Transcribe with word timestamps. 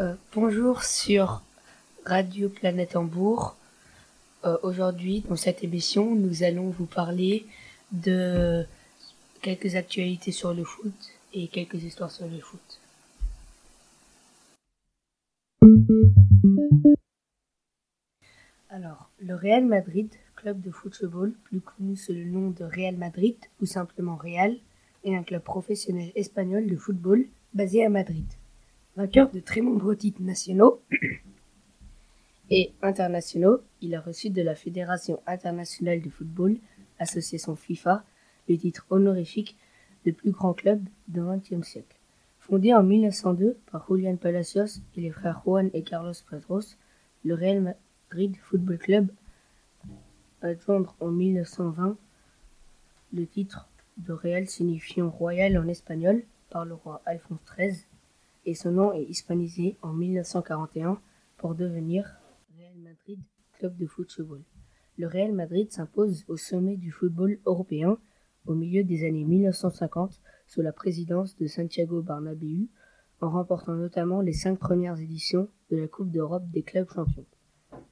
Euh, 0.00 0.14
bonjour 0.34 0.82
sur 0.82 1.42
Radio 2.06 2.48
Planète 2.48 2.96
Hambourg. 2.96 3.54
Euh, 4.46 4.56
Aujourd'hui, 4.62 5.22
dans 5.28 5.36
cette 5.36 5.62
émission, 5.62 6.14
nous 6.14 6.42
allons 6.42 6.70
vous 6.70 6.86
parler 6.86 7.44
de 7.92 8.64
quelques 9.42 9.76
actualités 9.76 10.32
sur 10.32 10.54
le 10.54 10.64
foot 10.64 10.94
et 11.34 11.48
quelques 11.48 11.82
histoires 11.84 12.10
sur 12.10 12.26
le 12.26 12.38
foot. 12.40 12.80
Alors, 18.70 19.10
le 19.18 19.34
Real 19.34 19.66
Madrid, 19.66 20.08
club 20.34 20.62
de 20.62 20.70
football 20.70 21.34
plus 21.44 21.60
connu 21.60 21.94
sous 21.94 22.14
le 22.14 22.24
nom 22.24 22.48
de 22.48 22.64
Real 22.64 22.96
Madrid 22.96 23.36
ou 23.60 23.66
simplement 23.66 24.16
Real, 24.16 24.56
est 25.04 25.14
un 25.14 25.24
club 25.24 25.42
professionnel 25.42 26.10
espagnol 26.14 26.66
de 26.66 26.76
football 26.76 27.26
basé 27.52 27.84
à 27.84 27.90
Madrid. 27.90 28.24
Vainqueur 28.96 29.30
de 29.30 29.38
très 29.38 29.60
nombreux 29.60 29.96
titres 29.96 30.20
nationaux 30.20 30.82
et 32.50 32.72
internationaux, 32.82 33.60
il 33.80 33.94
a 33.94 34.00
reçu 34.00 34.30
de 34.30 34.42
la 34.42 34.56
Fédération 34.56 35.20
internationale 35.28 36.02
de 36.02 36.10
football, 36.10 36.56
association 36.98 37.54
FIFA, 37.54 38.04
le 38.48 38.58
titre 38.58 38.86
honorifique 38.90 39.56
de 40.04 40.10
plus 40.10 40.32
grand 40.32 40.54
club 40.54 40.82
du 41.06 41.20
XXe 41.20 41.66
siècle. 41.66 41.96
Fondé 42.40 42.74
en 42.74 42.82
1902 42.82 43.58
par 43.70 43.86
Julian 43.88 44.16
Palacios 44.16 44.80
et 44.96 45.02
les 45.02 45.12
frères 45.12 45.40
Juan 45.44 45.70
et 45.72 45.82
Carlos 45.82 46.12
Pedros, 46.28 46.76
le 47.24 47.34
Real 47.34 47.60
Madrid 47.60 48.36
Football 48.42 48.78
Club 48.78 49.08
a 50.42 50.52
vendre 50.54 50.96
en 50.98 51.10
1920 51.10 51.96
le 53.12 53.26
titre 53.26 53.68
de 53.98 54.12
Real 54.12 54.48
signifiant 54.48 55.10
royal 55.10 55.56
en 55.58 55.68
espagnol 55.68 56.24
par 56.48 56.64
le 56.64 56.74
roi 56.74 57.02
Alphonse 57.06 57.38
XIII 57.56 57.84
et 58.50 58.54
son 58.54 58.72
nom 58.72 58.92
est 58.92 59.04
hispanisé 59.04 59.76
en 59.80 59.92
1941 59.92 61.00
pour 61.36 61.54
devenir 61.54 62.16
Real 62.58 62.74
Madrid 62.82 63.20
Club 63.52 63.76
de 63.76 63.86
football. 63.86 64.42
Le 64.98 65.06
Real 65.06 65.32
Madrid 65.32 65.70
s'impose 65.70 66.24
au 66.26 66.36
sommet 66.36 66.76
du 66.76 66.90
football 66.90 67.38
européen 67.46 67.96
au 68.46 68.56
milieu 68.56 68.82
des 68.82 69.06
années 69.06 69.22
1950 69.22 70.20
sous 70.48 70.62
la 70.62 70.72
présidence 70.72 71.36
de 71.36 71.46
Santiago 71.46 72.02
Bernabéu 72.02 72.66
en 73.20 73.30
remportant 73.30 73.74
notamment 73.74 74.20
les 74.20 74.32
cinq 74.32 74.58
premières 74.58 74.98
éditions 74.98 75.48
de 75.70 75.76
la 75.76 75.86
Coupe 75.86 76.10
d'Europe 76.10 76.50
des 76.50 76.62
clubs 76.62 76.90
champions. 76.92 77.26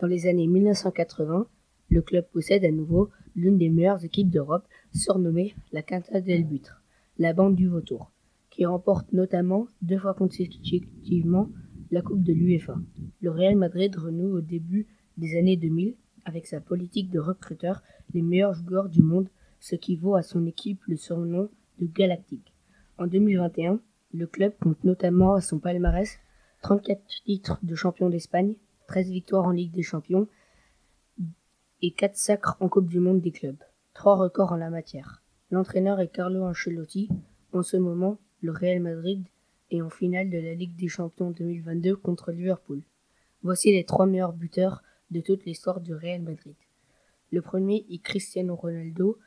Dans 0.00 0.08
les 0.08 0.26
années 0.26 0.48
1980, 0.48 1.46
le 1.90 2.02
club 2.02 2.26
possède 2.32 2.64
à 2.64 2.72
nouveau 2.72 3.10
l'une 3.36 3.56
des 3.56 3.70
meilleures 3.70 4.04
équipes 4.04 4.30
d'Europe, 4.30 4.66
surnommée 4.92 5.54
la 5.70 5.82
Quinta 5.82 6.20
del 6.20 6.42
Butre, 6.42 6.82
la 7.18 7.34
bande 7.34 7.54
du 7.54 7.68
vautour, 7.68 8.10
qui 8.50 8.66
remporte 8.66 9.12
notamment 9.12 9.66
deux 9.82 9.98
fois 9.98 10.14
consécutivement 10.14 11.48
la 11.90 12.02
Coupe 12.02 12.22
de 12.22 12.32
l'UEFA. 12.32 12.76
Le 13.20 13.30
Real 13.30 13.56
Madrid 13.56 13.94
renoue 13.96 14.36
au 14.36 14.40
début 14.40 14.86
des 15.16 15.36
années 15.38 15.56
2000 15.56 15.96
avec 16.24 16.46
sa 16.46 16.60
politique 16.60 17.10
de 17.10 17.18
recruteur 17.18 17.82
les 18.12 18.22
meilleurs 18.22 18.54
joueurs 18.54 18.88
du 18.88 19.02
monde, 19.02 19.28
ce 19.58 19.76
qui 19.76 19.96
vaut 19.96 20.14
à 20.14 20.22
son 20.22 20.46
équipe 20.46 20.80
le 20.86 20.96
surnom 20.96 21.48
de 21.78 21.86
Galactique. 21.86 22.54
En 22.98 23.06
2021, 23.06 23.80
le 24.12 24.26
club 24.26 24.52
compte 24.60 24.84
notamment 24.84 25.34
à 25.34 25.40
son 25.40 25.58
palmarès 25.58 26.18
34 26.62 27.02
titres 27.24 27.58
de 27.62 27.74
champion 27.74 28.10
d'Espagne, 28.10 28.56
13 28.88 29.10
victoires 29.10 29.46
en 29.46 29.50
Ligue 29.50 29.72
des 29.72 29.82
Champions 29.82 30.28
et 31.82 31.92
4 31.92 32.16
sacres 32.16 32.56
en 32.60 32.68
Coupe 32.68 32.88
du 32.88 33.00
Monde 33.00 33.20
des 33.20 33.32
clubs. 33.32 33.62
Trois 33.94 34.16
records 34.16 34.52
en 34.52 34.56
la 34.56 34.70
matière. 34.70 35.22
L'entraîneur 35.50 36.00
est 36.00 36.08
Carlo 36.08 36.44
Ancelotti. 36.44 37.08
En 37.52 37.62
ce 37.62 37.76
moment, 37.76 38.18
le 38.42 38.52
Real 38.52 38.80
Madrid 38.80 39.24
est 39.70 39.82
en 39.82 39.90
finale 39.90 40.30
de 40.30 40.38
la 40.38 40.54
Ligue 40.54 40.76
des 40.76 40.88
Champions 40.88 41.30
2022 41.30 41.96
contre 41.96 42.32
Liverpool. 42.32 42.82
Voici 43.42 43.72
les 43.72 43.84
trois 43.84 44.06
meilleurs 44.06 44.32
buteurs 44.32 44.82
de 45.10 45.20
toute 45.20 45.44
l'histoire 45.44 45.80
du 45.80 45.94
Real 45.94 46.22
Madrid. 46.22 46.54
Le 47.30 47.42
premier 47.42 47.86
est 47.90 48.02
Cristiano 48.02 48.56
Ronaldo 48.56 49.18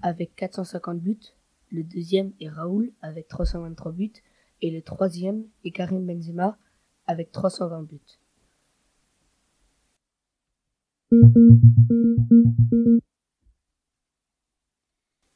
avec 0.00 0.34
450 0.36 1.00
buts, 1.00 1.34
le 1.70 1.82
deuxième 1.82 2.32
est 2.40 2.48
Raoul 2.48 2.92
avec 3.02 3.28
323 3.28 3.92
buts 3.92 4.12
et 4.60 4.70
le 4.70 4.82
troisième 4.82 5.44
est 5.64 5.70
Karim 5.70 6.06
Benzema 6.06 6.58
avec 7.06 7.32
320 7.32 7.82
buts. 7.82 7.98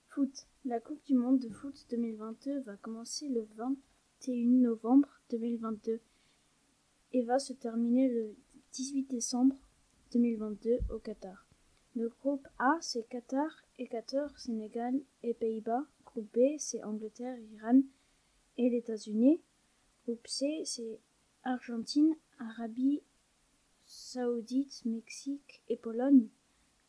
Foot. 0.08 0.46
La 0.68 0.80
Coupe 0.80 1.04
du 1.04 1.14
Monde 1.14 1.38
de 1.38 1.48
foot 1.48 1.86
2022 1.90 2.58
va 2.62 2.76
commencer 2.78 3.28
le 3.28 3.46
21 3.54 4.62
novembre 4.62 5.08
2022 5.30 6.00
et 7.12 7.22
va 7.22 7.38
se 7.38 7.52
terminer 7.52 8.08
le 8.08 8.34
18 8.72 9.04
décembre 9.04 9.54
2022 10.12 10.80
au 10.90 10.98
Qatar. 10.98 11.46
Le 11.94 12.08
groupe 12.08 12.48
A, 12.58 12.78
c'est 12.80 13.04
Qatar, 13.08 13.48
Équateur, 13.78 14.36
Sénégal 14.40 15.00
et 15.22 15.34
Pays-Bas. 15.34 15.86
Groupe 16.04 16.28
B, 16.34 16.58
c'est 16.58 16.82
Angleterre, 16.82 17.38
Iran 17.54 17.82
et 18.56 18.68
les 18.68 18.78
États-Unis. 18.78 19.40
Groupe 20.04 20.26
C, 20.26 20.62
c'est 20.64 20.98
Argentine, 21.44 22.16
Arabie 22.40 23.02
Saoudite, 23.84 24.84
Mexique 24.84 25.62
et 25.68 25.76
Pologne. 25.76 26.26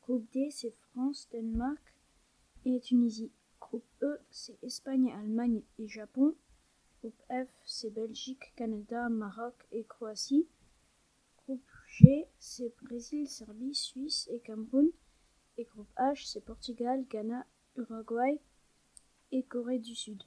Groupe 0.01 0.25
D, 0.33 0.49
c'est 0.49 0.73
France, 0.91 1.29
Danemark 1.31 1.93
et 2.65 2.79
Tunisie. 2.79 3.31
Groupe 3.67 3.85
E, 4.01 4.17
c'est 4.31 4.63
Espagne, 4.63 5.11
Allemagne 5.11 5.61
et 5.77 5.89
Japon. 5.89 6.33
Groupe 6.99 7.21
F, 7.29 7.49
c'est 7.65 7.89
Belgique, 7.89 8.53
Canada, 8.55 9.09
Maroc 9.09 9.55
et 9.73 9.83
Croatie. 9.83 10.47
Groupe 11.43 11.69
G, 11.89 12.29
c'est 12.39 12.73
Brésil, 12.81 13.27
Serbie, 13.27 13.75
Suisse 13.75 14.29
et 14.31 14.39
Cameroun. 14.39 14.89
Et 15.57 15.65
groupe 15.65 15.91
H, 15.97 16.25
c'est 16.25 16.45
Portugal, 16.45 17.03
Ghana, 17.09 17.45
Uruguay 17.75 18.39
et 19.33 19.43
Corée 19.43 19.79
du 19.79 19.95
Sud. 19.95 20.23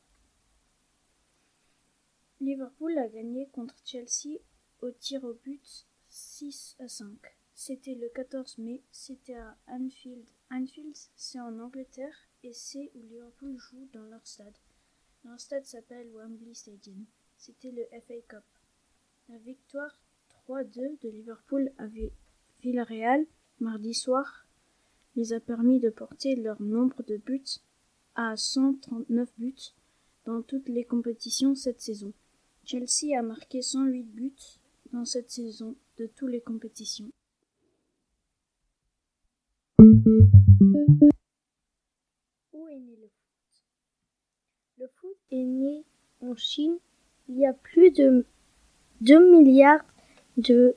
Liverpool 2.40 2.98
a 2.98 3.08
gagné 3.08 3.48
contre 3.48 3.76
Chelsea 3.84 4.38
au 4.82 4.90
tir 4.90 5.24
au 5.24 5.32
but 5.32 5.86
6 6.10 6.76
à 6.78 6.88
5. 6.88 7.39
C'était 7.62 7.94
le 7.94 8.08
14 8.08 8.56
mai, 8.56 8.82
c'était 8.90 9.34
à 9.34 9.54
Anfield. 9.68 10.24
Anfield, 10.50 10.96
c'est 11.14 11.40
en 11.40 11.58
Angleterre 11.58 12.16
et 12.42 12.54
c'est 12.54 12.90
où 12.94 13.02
Liverpool 13.02 13.54
joue 13.58 13.86
dans 13.92 14.06
leur 14.06 14.26
stade. 14.26 14.56
Leur 15.26 15.38
stade 15.38 15.66
s'appelle 15.66 16.08
Wembley 16.14 16.54
Stadium. 16.54 17.04
C'était 17.36 17.70
le 17.70 17.84
FA 18.00 18.14
Cup. 18.26 18.44
La 19.28 19.36
victoire 19.36 20.00
3-2 20.48 21.00
de 21.02 21.10
Liverpool 21.10 21.70
à 21.76 21.84
Villarreal 22.62 23.26
mardi 23.58 23.92
soir 23.92 24.46
les 25.14 25.34
a 25.34 25.40
permis 25.40 25.80
de 25.80 25.90
porter 25.90 26.36
leur 26.36 26.62
nombre 26.62 27.02
de 27.02 27.18
buts 27.18 27.60
à 28.14 28.38
139 28.38 29.28
buts 29.36 29.74
dans 30.24 30.40
toutes 30.40 30.70
les 30.70 30.86
compétitions 30.86 31.54
cette 31.54 31.82
saison. 31.82 32.14
Chelsea 32.64 33.18
a 33.18 33.20
marqué 33.20 33.60
108 33.60 34.02
buts 34.04 34.60
dans 34.94 35.04
cette 35.04 35.30
saison 35.30 35.76
de 35.98 36.06
toutes 36.06 36.30
les 36.30 36.40
compétitions. 36.40 37.12
Le 39.80 39.86
foot? 44.94 45.16
Est 45.30 45.44
né 45.44 45.84
en 46.20 46.34
Chine 46.36 46.76
il 47.30 47.38
y 47.38 47.46
a 47.46 47.54
plus 47.54 47.90
de 47.90 48.26
2 49.00 49.30
milliards 49.30 49.84
de 50.36 50.76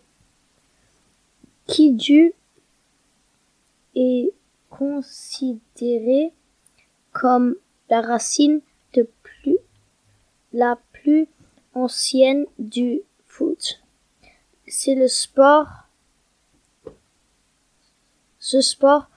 Kidu 1.66 2.34
est 3.96 4.32
considéré 4.70 6.32
comme 7.12 7.56
la 7.90 8.00
racine 8.00 8.62
de 8.94 9.10
plus, 9.24 9.58
la 10.54 10.80
plus 10.94 11.28
ancienne 11.74 12.46
du 12.58 13.02
foot. 13.26 13.84
C'est 14.66 14.96
le 14.96 15.10
sport. 15.10 15.83
Ce 18.46 18.60
sport 18.60 19.10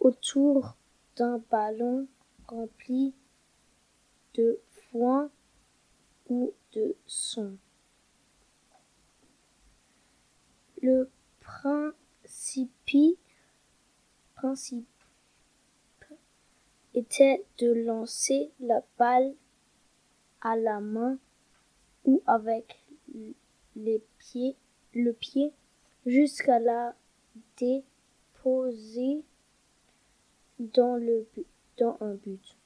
autour 0.00 0.76
d'un 1.16 1.38
ballon 1.50 2.08
rempli 2.48 3.14
de 4.34 4.58
foin 4.90 5.30
ou 6.28 6.54
de 6.72 6.96
son. 7.06 7.58
Le 10.80 11.10
principe, 11.40 12.72
était 16.94 17.44
de 17.58 17.72
lancer 17.72 18.50
la 18.60 18.82
balle 18.98 19.34
à 20.40 20.56
la 20.56 20.80
main 20.80 21.18
ou 22.04 22.22
avec 22.26 22.84
les 23.76 24.02
pieds, 24.18 24.56
le 24.92 25.12
pied 25.12 25.52
jusqu'à 26.06 26.58
la 26.58 26.94
déposer 27.58 29.22
dans, 30.58 30.96
le, 30.96 31.26
dans 31.78 31.96
un 32.00 32.14
but. 32.14 32.56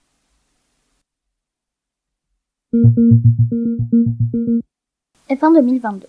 Et 5.28 5.36
fin 5.36 5.52
2022. 5.52 6.06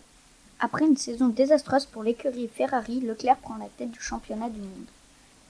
Après 0.60 0.86
une 0.86 0.98
saison 0.98 1.28
désastreuse 1.28 1.86
pour 1.86 2.04
l'écurie 2.04 2.48
Ferrari, 2.48 3.00
Leclerc 3.00 3.38
prend 3.38 3.58
la 3.58 3.70
tête 3.78 3.92
du 3.92 4.00
championnat 4.00 4.50
du 4.50 4.60
monde. 4.60 4.88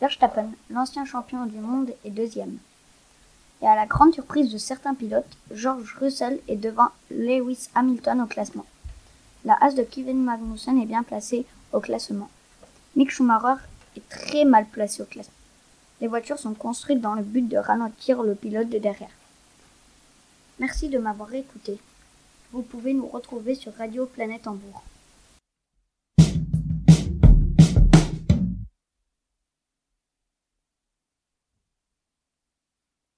Verstappen, 0.01 0.51
l'ancien 0.69 1.05
champion 1.05 1.45
du 1.45 1.57
monde, 1.57 1.91
est 2.05 2.11
deuxième. 2.11 2.57
Et 3.61 3.67
à 3.67 3.75
la 3.75 3.85
grande 3.85 4.13
surprise 4.13 4.51
de 4.51 4.57
certains 4.57 4.93
pilotes, 4.93 5.37
George 5.51 5.95
Russell 5.99 6.39
est 6.47 6.57
devant 6.57 6.89
Lewis 7.09 7.69
Hamilton 7.73 8.21
au 8.21 8.27
classement. 8.27 8.65
La 9.45 9.57
hache 9.61 9.75
de 9.75 9.83
Kevin 9.83 10.23
Magnussen 10.23 10.77
est 10.77 10.85
bien 10.85 11.03
placée 11.03 11.45
classement. 11.79 12.29
Mick 12.95 13.11
Schumacher 13.11 13.61
est 13.95 14.09
très 14.09 14.45
mal 14.45 14.65
placé 14.65 15.01
au 15.01 15.05
classement. 15.05 15.33
Les 16.01 16.07
voitures 16.07 16.39
sont 16.39 16.53
construites 16.53 17.01
dans 17.01 17.15
le 17.15 17.23
but 17.23 17.47
de 17.47 17.57
ralentir 17.57 18.21
le 18.21 18.35
pilote 18.35 18.69
de 18.69 18.77
derrière. 18.77 19.09
Merci 20.59 20.89
de 20.89 20.97
m'avoir 20.97 21.33
écouté. 21.33 21.79
Vous 22.51 22.61
pouvez 22.61 22.93
nous 22.93 23.07
retrouver 23.07 23.55
sur 23.55 23.73
Radio 23.75 24.05
Planète 24.05 24.47
Hambourg. 24.47 24.83